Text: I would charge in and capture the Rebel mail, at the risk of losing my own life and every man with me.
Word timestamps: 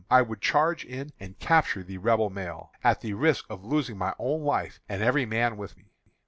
I 0.09 0.23
would 0.23 0.41
charge 0.41 0.83
in 0.83 1.11
and 1.19 1.37
capture 1.37 1.83
the 1.83 1.99
Rebel 1.99 2.31
mail, 2.31 2.71
at 2.83 3.01
the 3.01 3.13
risk 3.13 3.45
of 3.51 3.63
losing 3.63 3.99
my 3.99 4.15
own 4.17 4.41
life 4.41 4.81
and 4.89 5.03
every 5.03 5.27
man 5.27 5.57
with 5.57 5.77
me. 5.77 5.91